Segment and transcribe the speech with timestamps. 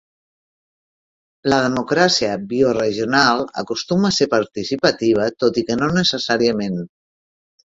[1.53, 6.83] La democràcia bio-regional acostuma a ser participativa tot i que no necessàriament.